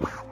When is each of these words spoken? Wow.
Wow. 0.00 0.31